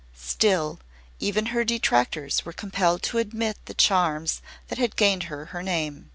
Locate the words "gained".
4.95-5.25